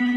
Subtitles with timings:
[0.00, 0.08] Alicia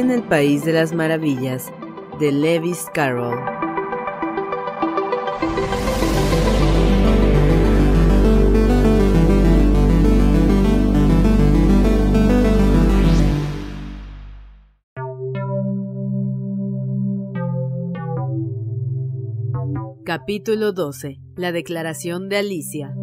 [0.00, 1.72] en el País de las Maravillas,
[2.20, 3.57] de Lewis Carroll.
[20.08, 21.20] Capítulo 12.
[21.36, 22.96] La declaración de Alicia.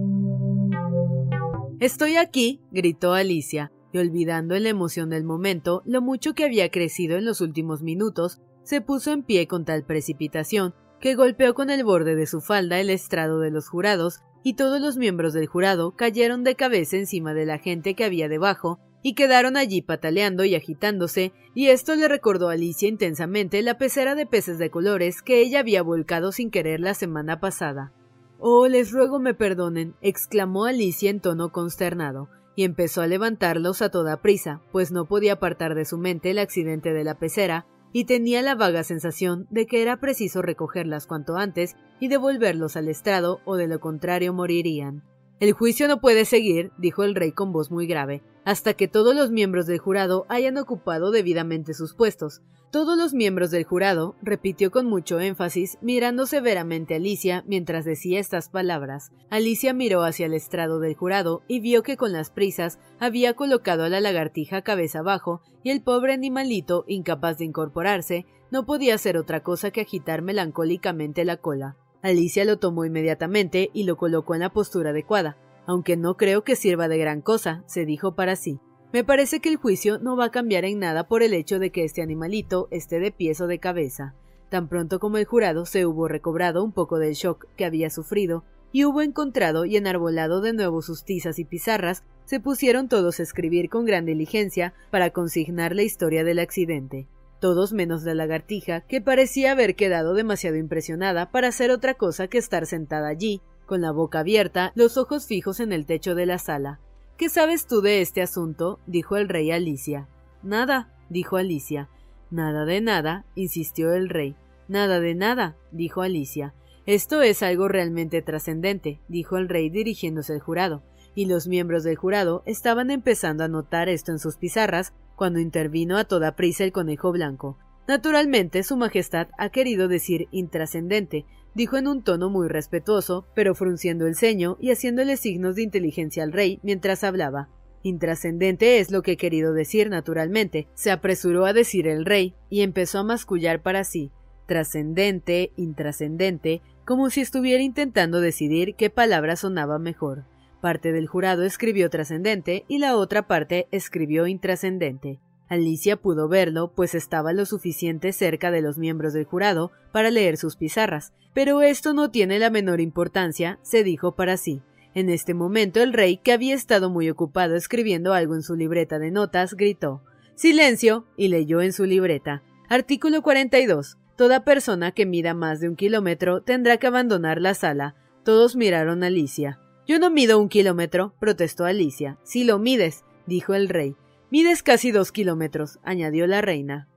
[1.80, 6.72] Estoy aquí, gritó Alicia, y olvidando en la emoción del momento lo mucho que había
[6.72, 11.70] crecido en los últimos minutos, se puso en pie con tal precipitación que golpeó con
[11.70, 15.46] el borde de su falda el estrado de los jurados, y todos los miembros del
[15.46, 20.46] jurado cayeron de cabeza encima de la gente que había debajo, y quedaron allí pataleando
[20.46, 25.22] y agitándose, y esto le recordó a Alicia intensamente la pecera de peces de colores
[25.22, 27.94] que ella había volcado sin querer la semana pasada.
[28.40, 33.90] Oh, les ruego me perdonen, exclamó Alicia en tono consternado, y empezó a levantarlos a
[33.90, 38.06] toda prisa, pues no podía apartar de su mente el accidente de la pecera, y
[38.06, 43.40] tenía la vaga sensación de que era preciso recogerlas cuanto antes y devolverlos al estrado,
[43.46, 45.04] o de lo contrario morirían.
[45.40, 49.16] El juicio no puede seguir, dijo el rey con voz muy grave, hasta que todos
[49.16, 52.42] los miembros del jurado hayan ocupado debidamente sus puestos.
[52.72, 58.20] Todos los miembros del jurado, repitió con mucho énfasis, mirando severamente a Alicia mientras decía
[58.20, 59.12] estas palabras.
[59.30, 63.84] Alicia miró hacia el estrado del jurado y vio que con las prisas había colocado
[63.84, 69.18] a la lagartija cabeza abajo y el pobre animalito, incapaz de incorporarse, no podía hacer
[69.18, 71.78] otra cosa que agitar melancólicamente la cola.
[72.02, 75.38] Alicia lo tomó inmediatamente y lo colocó en la postura adecuada.
[75.68, 78.60] Aunque no creo que sirva de gran cosa, se dijo para sí.
[78.94, 81.72] Me parece que el juicio no va a cambiar en nada por el hecho de
[81.72, 84.14] que este animalito esté de pies o de cabeza.
[84.50, 88.44] Tan pronto como el jurado se hubo recobrado un poco del shock que había sufrido
[88.72, 93.24] y hubo encontrado y enarbolado de nuevo sus tizas y pizarras, se pusieron todos a
[93.24, 97.08] escribir con gran diligencia para consignar la historia del accidente
[97.46, 102.40] todos menos la lagartija, que parecía haber quedado demasiado impresionada para hacer otra cosa que
[102.40, 106.38] estar sentada allí, con la boca abierta, los ojos fijos en el techo de la
[106.38, 106.80] sala.
[107.18, 108.80] ¿Qué sabes tú de este asunto?
[108.88, 110.08] dijo el rey Alicia.
[110.44, 111.90] Nada, dijo Alicia.
[112.30, 114.36] Nada de nada, insistió el rey.
[114.68, 116.54] Nada de nada, dijo Alicia.
[116.86, 120.84] Esto es algo realmente trascendente, dijo el rey dirigiéndose al jurado,
[121.16, 125.98] y los miembros del jurado estaban empezando a notar esto en sus pizarras cuando intervino
[125.98, 127.58] a toda prisa el conejo blanco.
[127.88, 134.06] Naturalmente, Su Majestad ha querido decir intrascendente, dijo en un tono muy respetuoso, pero frunciendo
[134.06, 137.50] el ceño y haciéndole signos de inteligencia al rey mientras hablaba.
[137.82, 142.62] Intrascendente es lo que he querido decir, naturalmente, se apresuró a decir el rey, y
[142.62, 144.12] empezó a mascullar para sí.
[144.48, 150.26] Trascendente, intrascendente, como si estuviera intentando decidir qué palabra sonaba mejor.
[150.62, 155.20] Parte del jurado escribió trascendente y la otra parte escribió intrascendente.
[155.48, 160.38] Alicia pudo verlo, pues estaba lo suficiente cerca de los miembros del jurado para leer
[160.38, 164.62] sus pizarras, pero esto no tiene la menor importancia, se dijo para sí.
[164.96, 168.98] En este momento el rey, que había estado muy ocupado escribiendo algo en su libreta
[168.98, 170.02] de notas, gritó
[170.36, 172.44] Silencio y leyó en su libreta.
[172.70, 173.98] Artículo 42.
[174.16, 177.96] Toda persona que mida más de un kilómetro tendrá que abandonar la sala.
[178.24, 179.60] Todos miraron a Alicia.
[179.86, 182.18] Yo no mido un kilómetro, protestó Alicia.
[182.24, 183.96] Si lo mides, dijo el rey.
[184.32, 186.88] Mides casi dos kilómetros, añadió la reina.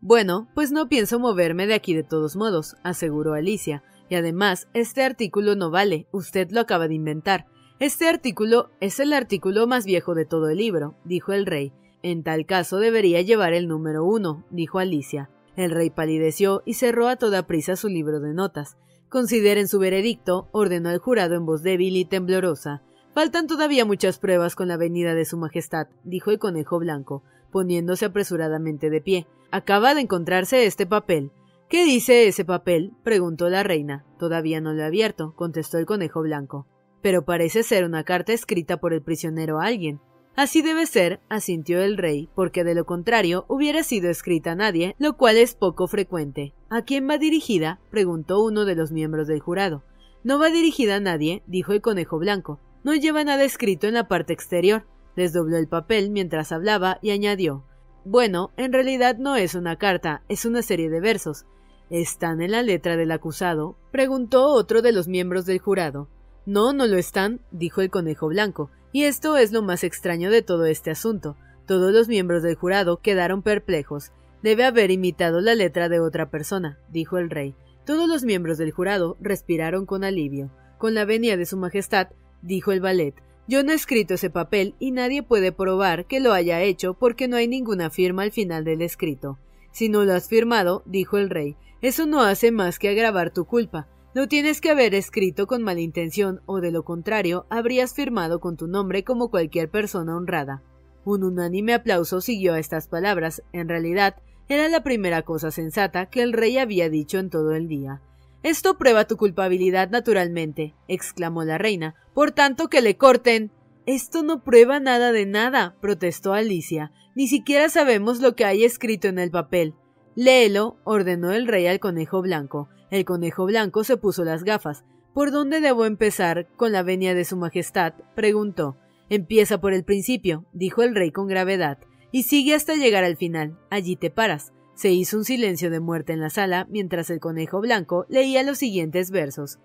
[0.00, 5.02] Bueno, pues no pienso moverme de aquí de todos modos, aseguró Alicia, Y además, este
[5.02, 7.46] artículo no vale, usted lo acaba de inventar.
[7.78, 11.72] Este artículo es el artículo más viejo de todo el libro, dijo el rey.
[12.02, 15.30] En tal caso debería llevar el número uno, dijo Alicia.
[15.56, 18.78] El rey palideció y cerró a toda prisa su libro de notas.
[19.08, 22.82] Consideren su veredicto, ordenó el jurado en voz débil y temblorosa.
[23.14, 28.04] Faltan todavía muchas pruebas con la venida de Su Majestad, dijo el conejo blanco, poniéndose
[28.04, 29.26] apresuradamente de pie.
[29.50, 31.32] Acaba de encontrarse este papel.
[31.68, 32.92] ¿Qué dice ese papel?
[33.02, 34.04] preguntó la reina.
[34.18, 36.66] Todavía no lo he abierto, contestó el conejo blanco.
[37.02, 40.00] Pero parece ser una carta escrita por el prisionero a alguien.
[40.36, 44.94] Así debe ser, asintió el rey, porque de lo contrario hubiera sido escrita a nadie,
[44.98, 46.54] lo cual es poco frecuente.
[46.70, 47.80] ¿A quién va dirigida?
[47.90, 49.82] preguntó uno de los miembros del jurado.
[50.22, 52.60] No va dirigida a nadie, dijo el conejo blanco.
[52.84, 54.86] No lleva nada escrito en la parte exterior.
[55.16, 57.64] Desdobló el papel mientras hablaba y añadió
[58.04, 61.44] Bueno, en realidad no es una carta, es una serie de versos.
[61.90, 63.76] ¿Están en la letra del acusado?
[63.90, 66.08] preguntó otro de los miembros del jurado.
[66.46, 68.70] No, no lo están, dijo el conejo blanco.
[68.92, 71.36] Y esto es lo más extraño de todo este asunto.
[71.66, 74.12] Todos los miembros del jurado quedaron perplejos.
[74.42, 77.54] Debe haber imitado la letra de otra persona, dijo el rey.
[77.84, 80.50] Todos los miembros del jurado respiraron con alivio.
[80.78, 82.08] Con la venia de su majestad,
[82.42, 83.14] dijo el ballet.
[83.46, 87.28] Yo no he escrito ese papel y nadie puede probar que lo haya hecho porque
[87.28, 89.38] no hay ninguna firma al final del escrito.
[89.70, 93.44] Si no lo has firmado, dijo el rey, eso no hace más que agravar tu
[93.44, 93.88] culpa.
[94.14, 98.56] No tienes que haber escrito con mala intención o de lo contrario habrías firmado con
[98.56, 100.62] tu nombre como cualquier persona honrada.
[101.04, 103.42] Un unánime aplauso siguió a estas palabras.
[103.52, 104.16] En realidad,
[104.48, 108.02] era la primera cosa sensata que el rey había dicho en todo el día.
[108.42, 111.94] Esto prueba tu culpabilidad naturalmente, exclamó la reina.
[112.14, 113.50] Por tanto, que le corten.
[113.86, 116.92] Esto no prueba nada de nada, protestó Alicia.
[117.14, 119.74] Ni siquiera sabemos lo que hay escrito en el papel.
[120.14, 122.68] Léelo, ordenó el rey al conejo blanco.
[122.90, 124.84] El conejo blanco se puso las gafas.
[125.14, 127.94] ¿Por dónde debo empezar con la venia de su majestad?
[128.14, 128.76] preguntó.
[129.10, 131.78] Empieza por el principio, dijo el rey con gravedad,
[132.12, 133.58] y sigue hasta llegar al final.
[133.70, 134.52] Allí te paras.
[134.78, 138.58] Se hizo un silencio de muerte en la sala mientras el conejo blanco leía los
[138.58, 139.58] siguientes versos.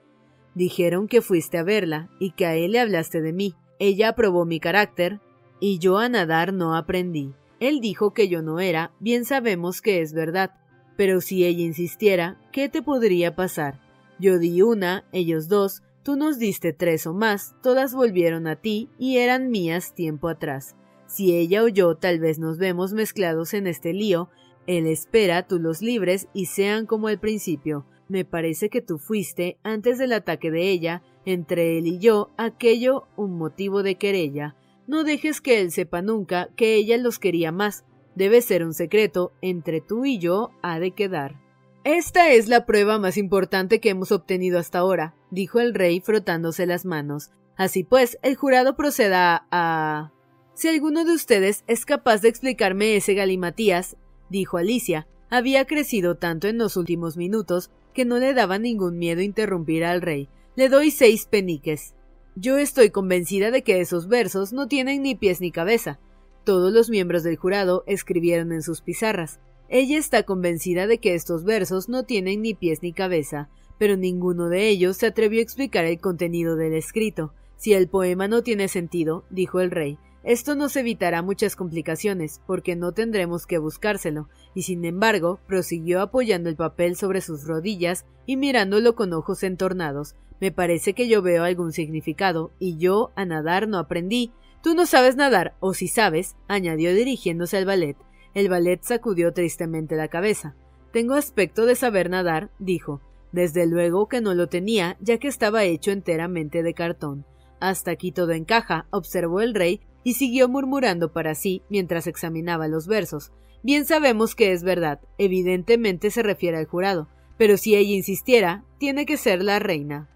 [0.55, 3.53] Dijeron que fuiste a verla y que a él le hablaste de mí.
[3.77, 5.19] Ella aprobó mi carácter
[5.59, 7.35] y yo a nadar no aprendí.
[7.59, 10.55] Él dijo que yo no era, bien sabemos que es verdad.
[10.97, 13.81] Pero si ella insistiera, ¿qué te podría pasar?
[14.17, 18.89] Yo di una, ellos dos, tú nos diste tres o más, todas volvieron a ti
[18.97, 20.75] y eran mías tiempo atrás.
[21.05, 24.31] Si ella o yo tal vez nos vemos mezclados en este lío,
[24.67, 27.85] él espera tú los libres y sean como al principio.
[28.07, 33.07] Me parece que tú fuiste, antes del ataque de ella, entre él y yo, aquello
[33.15, 34.55] un motivo de querella.
[34.87, 39.31] No dejes que él sepa nunca que ella los quería más, Debe ser un secreto,
[39.41, 41.39] entre tú y yo ha de quedar.
[41.83, 46.65] Esta es la prueba más importante que hemos obtenido hasta ahora, dijo el rey frotándose
[46.65, 47.31] las manos.
[47.57, 50.11] Así pues, el jurado proceda a...
[50.53, 53.97] Si alguno de ustedes es capaz de explicarme ese galimatías,
[54.33, 59.21] dijo Alicia, había crecido tanto en los últimos minutos que no le daba ningún miedo
[59.21, 60.27] interrumpir al rey.
[60.55, 61.93] Le doy seis peniques.
[62.35, 65.99] Yo estoy convencida de que esos versos no tienen ni pies ni cabeza.
[66.43, 69.39] Todos los miembros del jurado escribieron en sus pizarras.
[69.69, 74.49] Ella está convencida de que estos versos no tienen ni pies ni cabeza, pero ninguno
[74.49, 77.33] de ellos se atrevió a explicar el contenido del escrito.
[77.55, 82.75] Si el poema no tiene sentido, dijo el rey, esto nos evitará muchas complicaciones, porque
[82.75, 88.37] no tendremos que buscárselo, y sin embargo, prosiguió apoyando el papel sobre sus rodillas y
[88.37, 90.15] mirándolo con ojos entornados.
[90.39, 94.31] Me parece que yo veo algún significado, y yo a nadar no aprendí,
[94.63, 97.97] Tú no sabes nadar, o si sabes, añadió dirigiéndose al ballet.
[98.33, 100.55] El ballet sacudió tristemente la cabeza.
[100.93, 103.01] Tengo aspecto de saber nadar, dijo.
[103.33, 107.25] Desde luego que no lo tenía, ya que estaba hecho enteramente de cartón.
[107.59, 112.87] Hasta aquí todo encaja, observó el rey, y siguió murmurando para sí mientras examinaba los
[112.87, 113.31] versos.
[113.63, 117.07] Bien sabemos que es verdad, evidentemente se refiere al jurado,
[117.37, 120.09] pero si ella insistiera, tiene que ser la reina.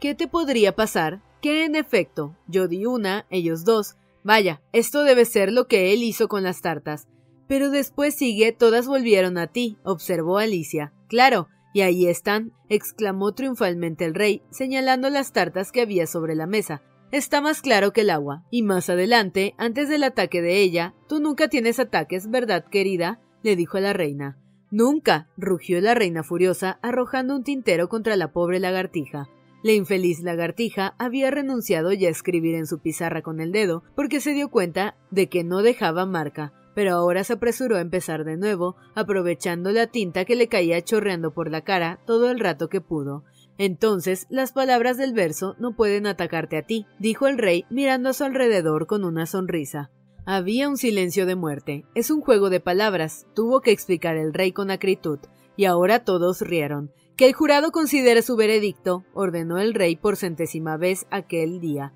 [0.00, 1.22] ¿Qué te podría pasar?
[1.40, 3.96] que en efecto yo di una, ellos dos.
[4.24, 7.06] Vaya, esto debe ser lo que él hizo con las tartas.
[7.46, 10.92] Pero después sigue, todas volvieron a ti, observó Alicia.
[11.08, 16.46] Claro, y ahí están, exclamó triunfalmente el rey, señalando las tartas que había sobre la
[16.46, 16.82] mesa.
[17.16, 18.44] Está más claro que el agua.
[18.50, 23.22] Y más adelante, antes del ataque de ella, tú nunca tienes ataques, ¿verdad, querida?
[23.42, 24.36] le dijo a la reina.
[24.70, 29.30] Nunca, rugió la reina furiosa, arrojando un tintero contra la pobre lagartija.
[29.62, 34.20] La infeliz lagartija había renunciado ya a escribir en su pizarra con el dedo porque
[34.20, 38.36] se dio cuenta de que no dejaba marca, pero ahora se apresuró a empezar de
[38.36, 42.82] nuevo, aprovechando la tinta que le caía chorreando por la cara todo el rato que
[42.82, 43.24] pudo.
[43.58, 48.12] Entonces las palabras del verso no pueden atacarte a ti, dijo el rey mirando a
[48.12, 49.90] su alrededor con una sonrisa.
[50.26, 51.84] Había un silencio de muerte.
[51.94, 55.20] Es un juego de palabras, tuvo que explicar el rey con acritud,
[55.56, 56.90] y ahora todos rieron.
[57.16, 61.94] Que el jurado considere su veredicto, ordenó el rey por centésima vez aquel día.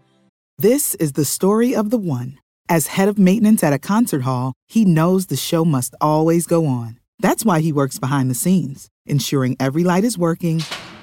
[0.58, 2.38] This is the story of the one.
[2.68, 6.66] As head of maintenance at a concert hall, he knows the show must always go
[6.66, 7.00] on.
[7.20, 10.62] That's why he works behind the scenes, ensuring every light is working,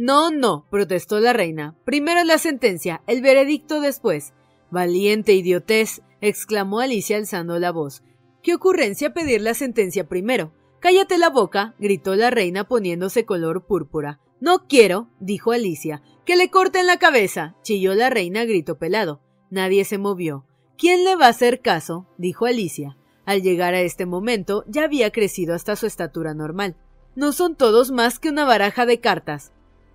[0.00, 1.74] No, no, protestó la reina.
[1.84, 4.32] Primero la sentencia, el veredicto después.
[4.70, 8.04] Valiente idiotez, exclamó Alicia alzando la voz.
[8.40, 10.52] ¿Qué ocurrencia pedir la sentencia primero?
[10.78, 14.20] Cállate la boca, gritó la reina poniéndose color púrpura.
[14.40, 16.00] No quiero, dijo Alicia.
[16.24, 19.20] Que le corten la cabeza, chilló la reina a grito pelado.
[19.50, 20.46] Nadie se movió.
[20.76, 22.06] ¿Quién le va a hacer caso?
[22.18, 22.96] dijo Alicia.
[23.24, 26.76] Al llegar a este momento ya había crecido hasta su estatura normal.
[27.16, 29.50] No son todos más que una baraja de cartas.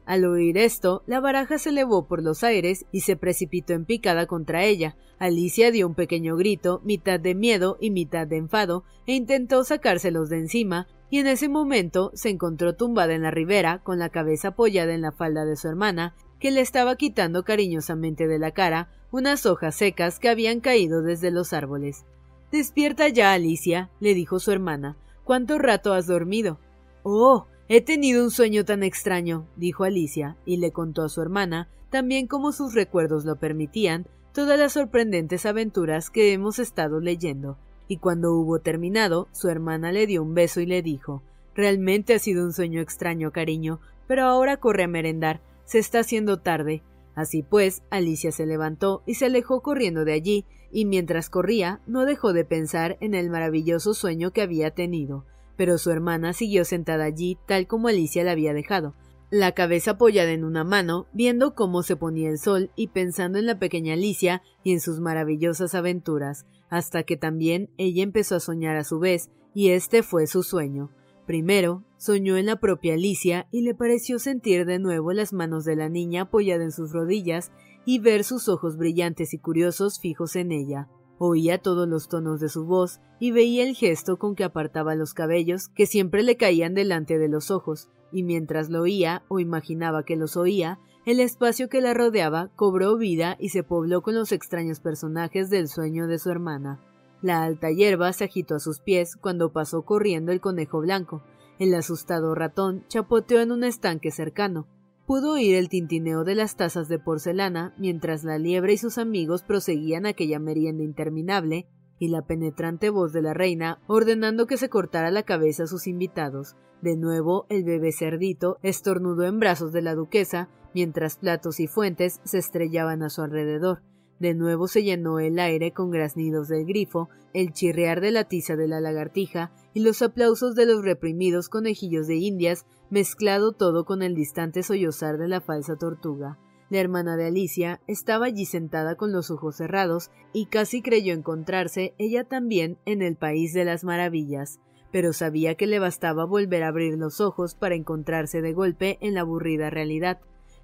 [0.06, 4.26] Al oír esto, la baraja se elevó por los aires y se precipitó en picada
[4.26, 4.98] contra ella.
[5.18, 10.30] Alicia dio un pequeño grito, mitad de miedo y mitad de enfado, e intentó sacárselos
[10.30, 14.50] de encima, y en ese momento se encontró tumbada en la ribera, con la cabeza
[14.50, 18.90] apoyada en la falda de su hermana, que le estaba quitando cariñosamente de la cara
[19.12, 22.04] unas hojas secas que habían caído desde los árboles.
[22.52, 24.98] Despierta ya, Alicia, le dijo su hermana.
[25.24, 26.60] ¿Cuánto rato has dormido?
[27.04, 31.70] Oh, He tenido un sueño tan extraño, dijo Alicia, y le contó a su hermana,
[31.90, 37.58] también como sus recuerdos lo permitían, todas las sorprendentes aventuras que hemos estado leyendo.
[37.88, 41.24] Y cuando hubo terminado, su hermana le dio un beso y le dijo
[41.56, 45.40] Realmente ha sido un sueño extraño, cariño, pero ahora corre a merendar.
[45.66, 46.82] Se está haciendo tarde.
[47.16, 52.06] Así pues, Alicia se levantó y se alejó corriendo de allí, y mientras corría no
[52.06, 57.06] dejó de pensar en el maravilloso sueño que había tenido pero su hermana siguió sentada
[57.06, 58.94] allí tal como Alicia la había dejado,
[59.34, 63.48] la cabeza apoyada en una mano, viendo cómo se ponía el sol y pensando en
[63.48, 68.76] la pequeña Alicia y en sus maravillosas aventuras, hasta que también ella empezó a soñar
[68.76, 70.92] a su vez, y este fue su sueño.
[71.26, 75.78] Primero, soñó en la propia Alicia y le pareció sentir de nuevo las manos de
[75.78, 77.52] la niña apoyada en sus rodillas
[77.86, 80.90] y ver sus ojos brillantes y curiosos fijos en ella.
[81.26, 85.14] Oía todos los tonos de su voz y veía el gesto con que apartaba los
[85.14, 90.04] cabellos que siempre le caían delante de los ojos, y mientras lo oía o imaginaba
[90.04, 94.34] que los oía, el espacio que la rodeaba cobró vida y se pobló con los
[94.34, 96.82] extraños personajes del sueño de su hermana.
[97.22, 101.24] La alta hierba se agitó a sus pies cuando pasó corriendo el conejo blanco.
[101.58, 104.68] El asustado ratón chapoteó en un estanque cercano.
[105.06, 109.44] Pudo oír el tintineo de las tazas de porcelana mientras la liebre y sus amigos
[109.44, 111.68] proseguían aquella merienda interminable
[112.00, 115.88] y la penetrante voz de la reina ordenando que se cortara la cabeza a sus
[115.88, 116.56] invitados.
[116.82, 122.22] De nuevo el bebé cerdito estornudó en brazos de la duquesa mientras platos y fuentes
[122.24, 123.82] se estrellaban a su alrededor.
[124.24, 128.56] De nuevo se llenó el aire con graznidos del grifo, el chirrear de la tiza
[128.56, 134.02] de la lagartija y los aplausos de los reprimidos conejillos de indias, mezclado todo con
[134.02, 136.40] el distante sollozar de la falsa tortuga.
[136.70, 141.94] La hermana de Alicia estaba allí sentada con los ojos cerrados y casi creyó encontrarse
[141.98, 144.62] ella también en el país de las maravillas,
[144.94, 149.16] pero sabía que le bastaba volver a abrir los ojos para encontrarse de golpe en
[149.16, 150.22] la aburrida realidad.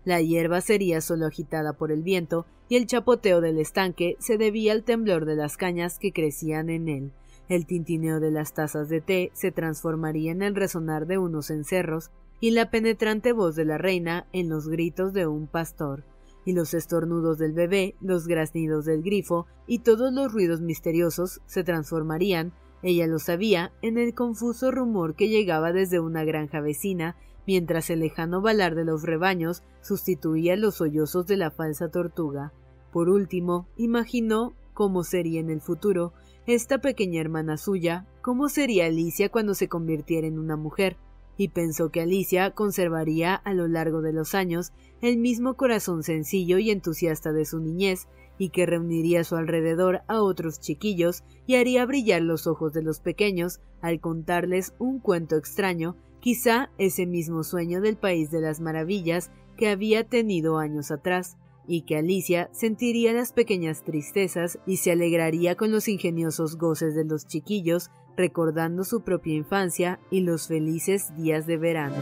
[0.10, 4.72] La hierba sería solo agitada por el viento y el chapoteo del estanque se debía
[4.72, 7.12] al temblor de las cañas que crecían en él.
[7.48, 12.10] El tintineo de las tazas de té se transformaría en el resonar de unos encerros
[12.40, 16.06] y la penetrante voz de la reina en los gritos de un pastor,
[16.44, 21.64] y los estornudos del bebé, los graznidos del grifo y todos los ruidos misteriosos se
[21.64, 22.52] transformarían,
[22.82, 28.00] ella lo sabía, en el confuso rumor que llegaba desde una granja vecina mientras el
[28.00, 32.54] lejano balar de los rebaños sustituía los sollozos de la falsa tortuga.
[32.92, 36.14] Por último, imaginó cómo sería en el futuro
[36.46, 40.98] esta pequeña hermana suya, cómo sería Alicia cuando se convirtiera en una mujer,
[41.38, 46.58] y pensó que Alicia conservaría a lo largo de los años el mismo corazón sencillo
[46.58, 48.08] y entusiasta de su niñez,
[48.40, 52.82] y que reuniría a su alrededor a otros chiquillos y haría brillar los ojos de
[52.82, 58.60] los pequeños al contarles un cuento extraño, quizá ese mismo sueño del país de las
[58.60, 64.92] maravillas que había tenido años atrás, y que Alicia sentiría las pequeñas tristezas y se
[64.92, 71.16] alegraría con los ingeniosos goces de los chiquillos, recordando su propia infancia y los felices
[71.16, 71.96] días de verano.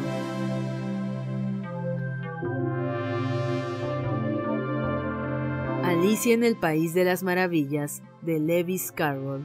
[5.84, 9.44] Alicia en el País de las Maravillas, de Lewis Carroll.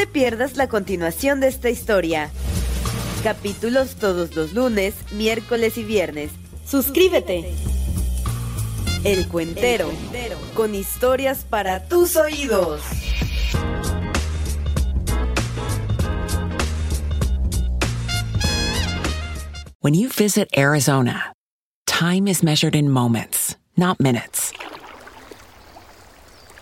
[0.00, 2.30] Te pierdas la continuación de esta historia.
[3.22, 6.30] Capítulos todos los lunes, miércoles y viernes.
[6.64, 7.52] Suscríbete.
[9.04, 9.90] El Cuentero,
[10.54, 12.80] con historias para tus oídos.
[19.80, 21.34] When you visit Arizona,
[21.84, 24.54] time is measured in moments, not minutes.